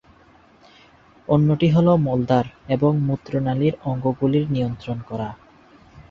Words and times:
অন্যটি 1.27 1.67
হল 1.69 1.87
মলদ্বার 1.97 2.45
এবং 2.67 2.91
মূত্রনালির 2.99 3.73
অঙ্গগুলির 3.83 4.45
নিয়ন্ত্রণ 4.51 4.97
করা।।। 5.07 5.29